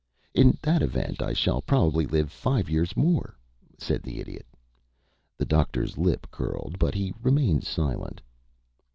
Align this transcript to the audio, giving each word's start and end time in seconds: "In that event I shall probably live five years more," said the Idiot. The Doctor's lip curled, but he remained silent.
"In 0.33 0.57
that 0.63 0.81
event 0.81 1.21
I 1.21 1.31
shall 1.31 1.61
probably 1.61 2.07
live 2.07 2.31
five 2.31 2.71
years 2.71 2.97
more," 2.97 3.37
said 3.77 4.01
the 4.01 4.19
Idiot. 4.19 4.47
The 5.37 5.45
Doctor's 5.45 5.95
lip 5.95 6.25
curled, 6.31 6.77
but 6.79 6.95
he 6.95 7.13
remained 7.21 7.63
silent. 7.65 8.19